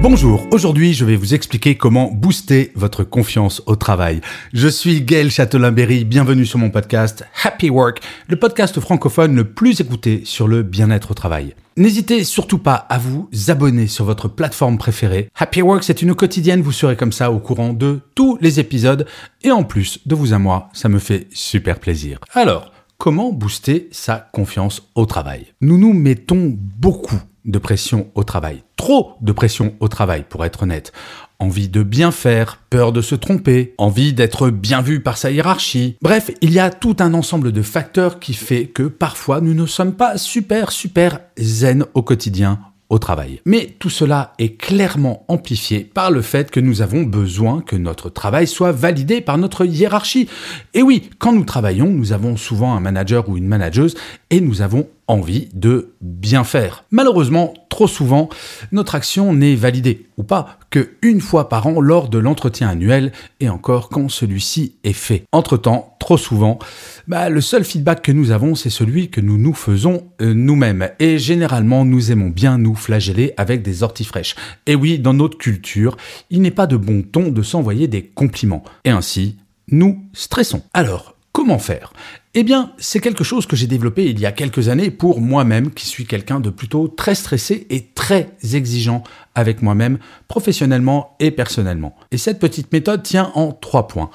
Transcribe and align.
Bonjour, 0.00 0.46
aujourd'hui 0.52 0.94
je 0.94 1.04
vais 1.04 1.16
vous 1.16 1.34
expliquer 1.34 1.76
comment 1.76 2.08
booster 2.12 2.70
votre 2.76 3.02
confiance 3.02 3.62
au 3.66 3.74
travail. 3.74 4.20
Je 4.52 4.68
suis 4.68 5.02
Gaël 5.02 5.28
Châtelain-Berry, 5.28 6.04
bienvenue 6.04 6.46
sur 6.46 6.60
mon 6.60 6.70
podcast 6.70 7.26
Happy 7.42 7.68
Work, 7.68 8.00
le 8.28 8.36
podcast 8.36 8.78
francophone 8.78 9.34
le 9.34 9.42
plus 9.42 9.80
écouté 9.80 10.22
sur 10.24 10.46
le 10.46 10.62
bien-être 10.62 11.10
au 11.10 11.14
travail. 11.14 11.56
N'hésitez 11.76 12.22
surtout 12.22 12.58
pas 12.58 12.74
à 12.74 12.98
vous 12.98 13.28
abonner 13.48 13.88
sur 13.88 14.04
votre 14.04 14.28
plateforme 14.28 14.78
préférée. 14.78 15.30
Happy 15.36 15.62
Work, 15.62 15.82
c'est 15.82 16.00
une 16.00 16.14
quotidienne, 16.14 16.62
vous 16.62 16.72
serez 16.72 16.96
comme 16.96 17.12
ça 17.12 17.32
au 17.32 17.40
courant 17.40 17.72
de 17.72 17.98
tous 18.14 18.38
les 18.40 18.60
épisodes. 18.60 19.04
Et 19.42 19.50
en 19.50 19.64
plus, 19.64 19.98
de 20.06 20.14
vous 20.14 20.32
à 20.32 20.38
moi, 20.38 20.68
ça 20.72 20.88
me 20.88 21.00
fait 21.00 21.26
super 21.32 21.80
plaisir. 21.80 22.20
Alors, 22.34 22.72
comment 22.98 23.32
booster 23.32 23.88
sa 23.92 24.16
confiance 24.16 24.82
au 24.94 25.06
travail? 25.06 25.46
Nous 25.60 25.78
nous 25.78 25.92
mettons 25.92 26.52
beaucoup 26.54 27.20
de 27.44 27.58
pression 27.58 28.08
au 28.14 28.24
travail. 28.24 28.64
Trop 28.76 29.12
de 29.22 29.32
pression 29.32 29.74
au 29.80 29.88
travail, 29.88 30.24
pour 30.28 30.44
être 30.44 30.64
honnête. 30.64 30.92
Envie 31.38 31.68
de 31.68 31.84
bien 31.84 32.10
faire, 32.10 32.58
peur 32.68 32.92
de 32.92 33.00
se 33.00 33.14
tromper, 33.14 33.74
envie 33.78 34.12
d'être 34.12 34.50
bien 34.50 34.82
vu 34.82 35.00
par 35.00 35.16
sa 35.16 35.30
hiérarchie. 35.30 35.96
Bref, 36.02 36.32
il 36.40 36.52
y 36.52 36.58
a 36.58 36.70
tout 36.70 36.96
un 36.98 37.14
ensemble 37.14 37.52
de 37.52 37.62
facteurs 37.62 38.18
qui 38.18 38.34
fait 38.34 38.66
que 38.66 38.82
parfois 38.82 39.40
nous 39.40 39.54
ne 39.54 39.66
sommes 39.66 39.94
pas 39.94 40.18
super 40.18 40.72
super 40.72 41.20
zen 41.38 41.84
au 41.94 42.02
quotidien 42.02 42.58
travail. 42.96 43.42
Mais 43.44 43.74
tout 43.78 43.90
cela 43.90 44.32
est 44.38 44.54
clairement 44.54 45.26
amplifié 45.28 45.80
par 45.80 46.10
le 46.10 46.22
fait 46.22 46.50
que 46.50 46.60
nous 46.60 46.80
avons 46.80 47.02
besoin 47.02 47.60
que 47.60 47.76
notre 47.76 48.08
travail 48.08 48.46
soit 48.46 48.72
validé 48.72 49.20
par 49.20 49.36
notre 49.36 49.66
hiérarchie. 49.66 50.28
Et 50.72 50.80
oui, 50.80 51.10
quand 51.18 51.34
nous 51.34 51.44
travaillons, 51.44 51.90
nous 51.90 52.12
avons 52.12 52.38
souvent 52.38 52.74
un 52.74 52.80
manager 52.80 53.28
ou 53.28 53.36
une 53.36 53.46
manageuse 53.46 53.94
et 54.30 54.40
nous 54.40 54.62
avons 54.62 54.88
envie 55.06 55.48
de 55.52 55.94
bien 56.00 56.44
faire. 56.44 56.84
Malheureusement, 56.90 57.52
trop 57.78 57.86
souvent, 57.86 58.28
notre 58.72 58.96
action 58.96 59.32
n'est 59.32 59.54
validée, 59.54 60.06
ou 60.16 60.24
pas, 60.24 60.58
que 60.68 60.96
une 61.00 61.20
fois 61.20 61.48
par 61.48 61.68
an 61.68 61.80
lors 61.80 62.08
de 62.08 62.18
l'entretien 62.18 62.68
annuel, 62.68 63.12
et 63.38 63.48
encore 63.48 63.88
quand 63.88 64.08
celui-ci 64.08 64.74
est 64.82 64.92
fait. 64.92 65.22
Entre-temps, 65.30 65.94
trop 66.00 66.16
souvent, 66.16 66.58
bah, 67.06 67.28
le 67.28 67.40
seul 67.40 67.62
feedback 67.62 68.02
que 68.02 68.10
nous 68.10 68.32
avons, 68.32 68.56
c'est 68.56 68.68
celui 68.68 69.10
que 69.10 69.20
nous 69.20 69.38
nous 69.38 69.54
faisons 69.54 70.08
euh, 70.20 70.34
nous-mêmes. 70.34 70.90
Et 70.98 71.20
généralement, 71.20 71.84
nous 71.84 72.10
aimons 72.10 72.30
bien 72.30 72.58
nous 72.58 72.74
flageller 72.74 73.32
avec 73.36 73.62
des 73.62 73.84
orties 73.84 74.04
fraîches. 74.04 74.34
Et 74.66 74.74
oui, 74.74 74.98
dans 74.98 75.14
notre 75.14 75.38
culture, 75.38 75.96
il 76.30 76.42
n'est 76.42 76.50
pas 76.50 76.66
de 76.66 76.76
bon 76.76 77.02
ton 77.02 77.28
de 77.28 77.42
s'envoyer 77.42 77.86
des 77.86 78.02
compliments. 78.02 78.64
Et 78.84 78.90
ainsi, 78.90 79.36
nous 79.68 80.02
stressons. 80.14 80.62
Alors, 80.74 81.14
comment 81.38 81.60
faire? 81.60 81.92
Eh 82.34 82.42
bien, 82.42 82.72
c'est 82.78 82.98
quelque 82.98 83.22
chose 83.22 83.46
que 83.46 83.54
j'ai 83.54 83.68
développé 83.68 84.06
il 84.06 84.18
y 84.18 84.26
a 84.26 84.32
quelques 84.32 84.70
années 84.70 84.90
pour 84.90 85.20
moi-même, 85.20 85.70
qui 85.70 85.86
suis 85.86 86.04
quelqu'un 86.04 86.40
de 86.40 86.50
plutôt 86.50 86.88
très 86.88 87.14
stressé 87.14 87.64
et 87.70 87.84
très 87.94 88.32
exigeant 88.54 89.04
avec 89.36 89.62
moi-même, 89.62 89.98
professionnellement 90.26 91.14
et 91.20 91.30
personnellement. 91.30 91.94
Et 92.10 92.18
cette 92.18 92.40
petite 92.40 92.72
méthode 92.72 93.04
tient 93.04 93.30
en 93.36 93.52
trois 93.52 93.86
points. 93.86 94.10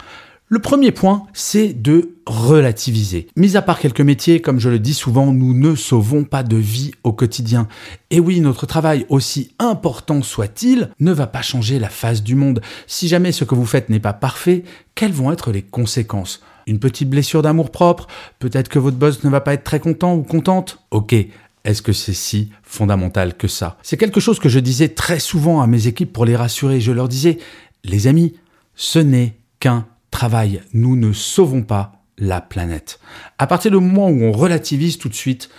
Le 0.50 0.60
premier 0.60 0.92
point, 0.92 1.24
c'est 1.32 1.72
de 1.72 2.18
relativiser. 2.26 3.28
Mis 3.38 3.56
à 3.56 3.62
part 3.62 3.80
quelques 3.80 4.02
métiers, 4.02 4.42
comme 4.42 4.60
je 4.60 4.70
le 4.70 4.80
dis 4.80 4.94
souvent, 4.94 5.32
nous 5.32 5.54
ne 5.54 5.74
sauvons 5.74 6.26
pas 6.26 6.44
de 6.44 6.58
vie 6.58 6.92
au 7.06 7.14
quotidien. 7.14 7.70
Et 8.12 8.20
oui, 8.20 8.42
notre 8.42 8.66
travail, 8.66 9.06
aussi 9.08 9.52
important 9.60 10.22
soit-il, 10.24 10.90
ne 11.00 11.14
va 11.14 11.28
pas 11.28 11.42
changer 11.42 11.80
la 11.80 11.90
face 11.90 12.22
du 12.22 12.36
monde. 12.36 12.62
Si 12.86 13.08
jamais 13.08 13.32
ce 13.32 13.46
que 13.46 13.56
vous 13.56 13.66
faites 13.66 13.90
n'est 13.90 14.02
pas 14.02 14.12
parfait, 14.12 14.66
quelles 14.94 15.14
vont 15.14 15.32
être 15.32 15.54
les 15.54 15.62
conséquences? 15.62 16.42
Une 16.68 16.80
petite 16.80 17.10
blessure 17.10 17.42
d'amour 17.42 17.72
propre 17.72 18.08
Peut-être 18.40 18.70
que 18.70 18.80
votre 18.80 18.98
boss 18.98 19.24
ne 19.24 19.30
va 19.30 19.42
pas 19.42 19.54
être 19.54 19.64
très 19.64 19.80
content 19.80 20.16
ou 20.16 20.24
contente 20.24 20.80
Ok, 20.92 21.16
est-ce 21.64 21.82
que 21.82 21.94
c'est 21.94 22.14
si 22.14 22.52
fondamental 22.62 23.36
que 23.36 23.48
ça? 23.48 23.78
C'est 23.84 23.98
quelque 23.98 24.20
chose 24.20 24.40
que 24.40 24.50
je 24.50 24.60
disais 24.60 24.90
très 24.90 25.20
souvent 25.20 25.62
à 25.62 25.68
mes 25.68 25.88
équipes 25.88 26.12
pour 26.12 26.26
les 26.26 26.36
rassurer. 26.36 26.82
Je 26.82 26.92
leur 26.92 27.08
disais, 27.08 27.38
les 27.84 28.08
amis, 28.08 28.34
ce 28.76 29.00
n'est 29.00 29.38
qu'un 29.60 29.86
travail. 30.12 30.62
Nous 30.74 30.96
ne 30.96 31.14
sauvons 31.14 31.64
pas 31.64 32.04
la 32.18 32.42
planète. 32.42 33.00
À 33.38 33.48
partir 33.48 33.72
du 33.72 33.78
moment 33.78 34.10
où 34.10 34.24
on 34.24 34.32
relativise 34.32 34.98
tout 34.98 35.10
de 35.10 35.16
suite, 35.16 35.50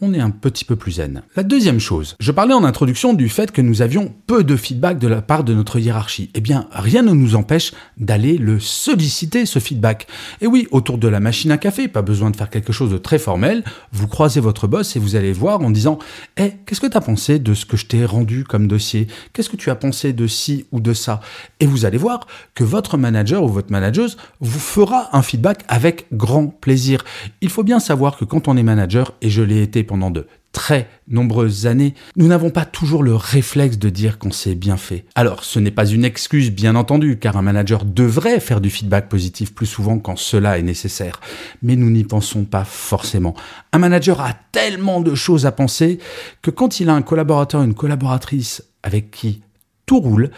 on 0.00 0.14
est 0.14 0.20
un 0.20 0.30
petit 0.30 0.64
peu 0.64 0.76
plus 0.76 0.92
zen. 0.92 1.22
La 1.34 1.42
deuxième 1.42 1.80
chose, 1.80 2.16
je 2.20 2.32
parlais 2.32 2.54
en 2.54 2.64
introduction 2.64 3.14
du 3.14 3.28
fait 3.28 3.50
que 3.50 3.60
nous 3.60 3.82
avions 3.82 4.14
peu 4.26 4.44
de 4.44 4.56
feedback 4.56 4.98
de 4.98 5.08
la 5.08 5.22
part 5.22 5.44
de 5.44 5.54
notre 5.54 5.78
hiérarchie. 5.78 6.30
Eh 6.34 6.40
bien, 6.40 6.68
rien 6.70 7.02
ne 7.02 7.12
nous 7.12 7.34
empêche 7.34 7.72
d'aller 7.96 8.38
le 8.38 8.60
solliciter, 8.60 9.46
ce 9.46 9.58
feedback. 9.58 10.06
Et 10.40 10.46
oui, 10.46 10.68
autour 10.70 10.98
de 10.98 11.08
la 11.08 11.20
machine 11.20 11.50
à 11.50 11.58
café, 11.58 11.88
pas 11.88 12.02
besoin 12.02 12.30
de 12.30 12.36
faire 12.36 12.50
quelque 12.50 12.72
chose 12.72 12.90
de 12.90 12.98
très 12.98 13.18
formel, 13.18 13.64
vous 13.92 14.06
croisez 14.06 14.40
votre 14.40 14.68
boss 14.68 14.94
et 14.94 14.98
vous 14.98 15.16
allez 15.16 15.32
voir 15.32 15.60
en 15.60 15.70
disant 15.70 15.98
Eh, 16.36 16.52
qu'est-ce 16.64 16.80
que 16.80 16.86
tu 16.86 16.96
as 16.96 17.00
pensé 17.00 17.38
de 17.38 17.54
ce 17.54 17.66
que 17.66 17.76
je 17.76 17.86
t'ai 17.86 18.04
rendu 18.04 18.44
comme 18.44 18.68
dossier? 18.68 19.08
Qu'est-ce 19.32 19.50
que 19.50 19.56
tu 19.56 19.70
as 19.70 19.76
pensé 19.76 20.12
de 20.12 20.26
ci 20.26 20.66
ou 20.70 20.80
de 20.80 20.92
ça? 20.92 21.20
Et 21.60 21.66
vous 21.66 21.84
allez 21.84 21.98
voir 21.98 22.26
que 22.54 22.64
votre 22.64 22.96
manager 22.96 23.42
ou 23.42 23.48
votre 23.48 23.72
manageuse 23.72 24.16
vous 24.40 24.60
fera 24.60 25.16
un 25.16 25.22
feedback 25.22 25.64
avec 25.68 26.06
grand 26.12 26.46
plaisir. 26.46 27.04
Il 27.40 27.50
faut 27.50 27.64
bien 27.64 27.80
savoir 27.80 28.16
que 28.16 28.24
quand 28.24 28.46
on 28.46 28.56
est 28.56 28.62
manager, 28.62 29.14
et 29.22 29.30
je 29.30 29.42
l'ai 29.42 29.62
été 29.62 29.82
pendant 29.88 30.12
de 30.12 30.28
très 30.52 30.88
nombreuses 31.08 31.66
années, 31.66 31.94
nous 32.16 32.26
n'avons 32.26 32.50
pas 32.50 32.64
toujours 32.64 33.02
le 33.02 33.14
réflexe 33.14 33.78
de 33.78 33.90
dire 33.90 34.18
qu'on 34.18 34.30
s'est 34.30 34.54
bien 34.54 34.76
fait. 34.76 35.04
Alors, 35.14 35.44
ce 35.44 35.58
n'est 35.58 35.70
pas 35.70 35.86
une 35.86 36.04
excuse, 36.04 36.50
bien 36.50 36.74
entendu, 36.74 37.18
car 37.18 37.36
un 37.36 37.42
manager 37.42 37.84
devrait 37.84 38.40
faire 38.40 38.60
du 38.60 38.70
feedback 38.70 39.08
positif 39.08 39.54
plus 39.54 39.66
souvent 39.66 39.98
quand 39.98 40.16
cela 40.16 40.58
est 40.58 40.62
nécessaire. 40.62 41.20
Mais 41.62 41.76
nous 41.76 41.90
n'y 41.90 42.04
pensons 42.04 42.44
pas 42.44 42.64
forcément. 42.64 43.34
Un 43.72 43.78
manager 43.78 44.20
a 44.20 44.34
tellement 44.52 45.00
de 45.00 45.14
choses 45.14 45.46
à 45.46 45.52
penser 45.52 45.98
que 46.42 46.50
quand 46.50 46.80
il 46.80 46.88
a 46.88 46.94
un 46.94 47.02
collaborateur, 47.02 47.62
une 47.62 47.74
collaboratrice 47.74 48.64
avec 48.82 49.10
qui 49.10 49.42
tout 49.86 50.00
roule, 50.00 50.30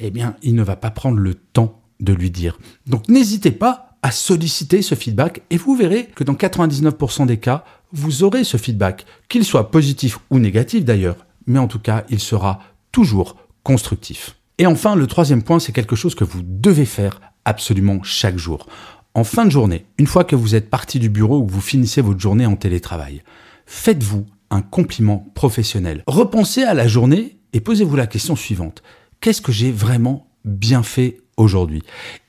eh 0.00 0.10
bien, 0.10 0.36
il 0.42 0.54
ne 0.54 0.62
va 0.62 0.76
pas 0.76 0.90
prendre 0.90 1.18
le 1.18 1.34
temps 1.34 1.80
de 2.00 2.12
lui 2.12 2.30
dire. 2.30 2.58
Donc, 2.86 3.08
n'hésitez 3.08 3.52
pas 3.52 3.86
à 4.02 4.10
solliciter 4.10 4.82
ce 4.82 4.94
feedback 4.94 5.42
et 5.50 5.56
vous 5.56 5.74
verrez 5.74 6.06
que 6.14 6.22
dans 6.22 6.34
99% 6.34 7.26
des 7.26 7.38
cas, 7.38 7.64
vous 7.92 8.22
aurez 8.22 8.44
ce 8.44 8.56
feedback, 8.56 9.06
qu'il 9.28 9.44
soit 9.44 9.70
positif 9.70 10.18
ou 10.30 10.38
négatif 10.38 10.84
d'ailleurs, 10.84 11.26
mais 11.46 11.58
en 11.58 11.68
tout 11.68 11.78
cas, 11.78 12.04
il 12.08 12.20
sera 12.20 12.60
toujours 12.92 13.36
constructif. 13.62 14.36
Et 14.58 14.66
enfin, 14.66 14.96
le 14.96 15.06
troisième 15.06 15.42
point, 15.42 15.58
c'est 15.58 15.72
quelque 15.72 15.96
chose 15.96 16.14
que 16.14 16.24
vous 16.24 16.40
devez 16.42 16.86
faire 16.86 17.20
absolument 17.44 18.02
chaque 18.02 18.38
jour. 18.38 18.66
En 19.14 19.24
fin 19.24 19.44
de 19.44 19.50
journée, 19.50 19.86
une 19.98 20.06
fois 20.06 20.24
que 20.24 20.36
vous 20.36 20.54
êtes 20.54 20.70
parti 20.70 20.98
du 20.98 21.08
bureau 21.08 21.38
ou 21.38 21.46
que 21.46 21.52
vous 21.52 21.60
finissez 21.60 22.00
votre 22.00 22.20
journée 22.20 22.46
en 22.46 22.56
télétravail, 22.56 23.22
faites-vous 23.66 24.26
un 24.50 24.62
compliment 24.62 25.30
professionnel. 25.34 26.02
Repensez 26.06 26.62
à 26.62 26.74
la 26.74 26.86
journée 26.86 27.38
et 27.52 27.60
posez-vous 27.60 27.96
la 27.96 28.06
question 28.06 28.36
suivante. 28.36 28.82
Qu'est-ce 29.20 29.40
que 29.40 29.52
j'ai 29.52 29.72
vraiment 29.72 30.28
bien 30.44 30.82
fait 30.82 31.18
aujourd'hui. 31.36 31.82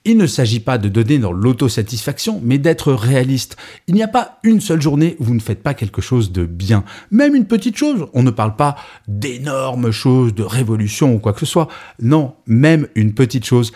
Il 0.05 0.17
ne 0.17 0.27
s'agit 0.27 0.59
pas 0.59 0.77
de 0.77 0.89
donner 0.89 1.19
dans 1.19 1.31
l'autosatisfaction, 1.31 2.39
mais 2.43 2.57
d'être 2.57 2.93
réaliste. 2.93 3.57
Il 3.87 3.95
n'y 3.95 4.03
a 4.03 4.07
pas 4.07 4.39
une 4.43 4.61
seule 4.61 4.81
journée 4.81 5.15
où 5.19 5.25
vous 5.25 5.33
ne 5.33 5.39
faites 5.39 5.63
pas 5.63 5.73
quelque 5.73 6.01
chose 6.01 6.31
de 6.31 6.45
bien. 6.45 6.83
Même 7.11 7.35
une 7.35 7.45
petite 7.45 7.77
chose. 7.77 8.07
On 8.13 8.23
ne 8.23 8.31
parle 8.31 8.55
pas 8.55 8.75
d'énormes 9.07 9.91
choses, 9.91 10.33
de 10.33 10.43
révolution 10.43 11.15
ou 11.15 11.19
quoi 11.19 11.33
que 11.33 11.39
ce 11.39 11.45
soit. 11.45 11.67
Non, 12.01 12.35
même 12.45 12.87
une 12.95 13.13
petite 13.13 13.45
chose. 13.45 13.71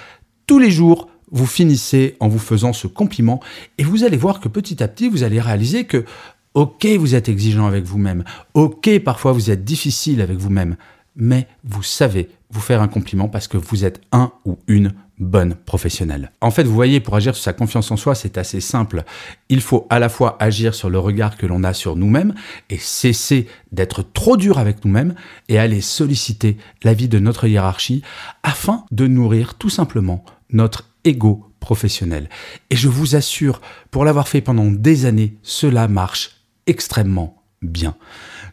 Tous 0.47 0.59
les 0.59 0.71
jours, 0.71 1.09
vous 1.31 1.45
finissez 1.45 2.15
en 2.19 2.27
vous 2.27 2.39
faisant 2.39 2.73
ce 2.73 2.87
compliment 2.87 3.39
et 3.77 3.83
vous 3.83 4.03
allez 4.03 4.17
voir 4.17 4.39
que 4.39 4.49
petit 4.49 4.83
à 4.83 4.87
petit, 4.87 5.09
vous 5.09 5.23
allez 5.23 5.39
réaliser 5.39 5.85
que, 5.85 6.05
ok, 6.53 6.85
vous 6.99 7.15
êtes 7.15 7.29
exigeant 7.29 7.67
avec 7.67 7.85
vous-même. 7.85 8.23
Ok, 8.53 8.99
parfois 8.99 9.31
vous 9.31 9.49
êtes 9.49 9.63
difficile 9.63 10.21
avec 10.21 10.37
vous-même. 10.37 10.75
Mais 11.15 11.47
vous 11.63 11.83
savez 11.83 12.29
vous 12.51 12.61
faire 12.61 12.81
un 12.81 12.87
compliment 12.87 13.27
parce 13.27 13.47
que 13.47 13.57
vous 13.57 13.85
êtes 13.85 14.01
un 14.11 14.31
ou 14.45 14.59
une 14.67 14.93
bonne 15.21 15.55
professionnelle. 15.55 16.31
En 16.41 16.51
fait, 16.51 16.63
vous 16.63 16.73
voyez, 16.73 16.99
pour 16.99 17.15
agir 17.15 17.35
sur 17.35 17.43
sa 17.43 17.53
confiance 17.53 17.91
en 17.91 17.97
soi, 17.97 18.15
c'est 18.15 18.37
assez 18.37 18.59
simple. 18.59 19.03
Il 19.49 19.61
faut 19.61 19.87
à 19.89 19.99
la 19.99 20.09
fois 20.09 20.35
agir 20.39 20.75
sur 20.75 20.89
le 20.89 20.99
regard 20.99 21.37
que 21.37 21.45
l'on 21.45 21.63
a 21.63 21.73
sur 21.73 21.95
nous-mêmes 21.95 22.33
et 22.69 22.77
cesser 22.77 23.47
d'être 23.71 24.03
trop 24.03 24.35
dur 24.35 24.57
avec 24.57 24.83
nous-mêmes 24.83 25.15
et 25.47 25.59
aller 25.59 25.81
solliciter 25.81 26.57
l'avis 26.83 27.07
de 27.07 27.19
notre 27.19 27.47
hiérarchie 27.47 28.01
afin 28.43 28.83
de 28.91 29.07
nourrir 29.07 29.53
tout 29.55 29.69
simplement 29.69 30.25
notre 30.49 30.89
ego 31.05 31.45
professionnel. 31.59 32.27
Et 32.69 32.75
je 32.75 32.89
vous 32.89 33.15
assure, 33.15 33.61
pour 33.91 34.03
l'avoir 34.03 34.27
fait 34.27 34.41
pendant 34.41 34.71
des 34.71 35.05
années, 35.05 35.37
cela 35.43 35.87
marche 35.87 36.31
extrêmement 36.67 37.40
bien. 37.61 37.95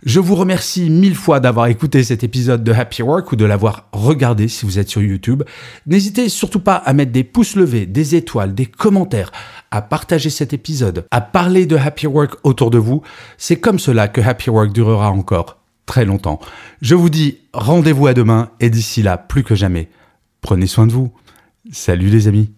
Je 0.05 0.20
vous 0.20 0.34
remercie 0.34 0.90
mille 0.90 1.14
fois 1.14 1.40
d'avoir 1.40 1.66
écouté 1.66 2.05
cet 2.05 2.22
épisode 2.22 2.62
de 2.62 2.72
Happy 2.72 3.02
Work 3.02 3.32
ou 3.32 3.37
de 3.37 3.44
l'avoir 3.44 3.88
regardé 3.93 4.49
si 4.49 4.64
vous 4.64 4.78
êtes 4.78 4.88
sur 4.88 5.02
YouTube. 5.02 5.43
N'hésitez 5.87 6.28
surtout 6.28 6.60
pas 6.60 6.76
à 6.76 6.93
mettre 6.93 7.12
des 7.12 7.25
pouces 7.25 7.56
levés, 7.56 7.87
des 7.87 8.14
étoiles, 8.14 8.55
des 8.55 8.66
commentaires, 8.66 9.32
à 9.70 9.82
partager 9.82 10.31
cet 10.31 10.52
épisode, 10.52 11.06
à 11.10 11.20
parler 11.20 11.66
de 11.66 11.76
Happy 11.76 12.06
Work 12.06 12.37
autour 12.44 12.70
de 12.70 12.78
vous. 12.78 13.02
C'est 13.38 13.58
comme 13.58 13.78
cela 13.78 14.08
que 14.08 14.20
Happy 14.20 14.50
Work 14.50 14.72
durera 14.72 15.11
encore 15.11 15.58
très 15.87 16.04
longtemps. 16.04 16.38
Je 16.82 16.94
vous 16.94 17.11
dis 17.11 17.38
rendez-vous 17.52 18.06
à 18.06 18.14
demain 18.14 18.50
et 18.61 18.70
d'ici 18.70 19.02
là, 19.02 19.16
plus 19.16 19.43
que 19.43 19.54
jamais, 19.54 19.88
prenez 20.43 20.66
soin 20.66 20.87
de 20.87 20.93
vous. 20.93 21.12
Salut 21.72 22.08
les 22.08 22.28
amis. 22.28 22.57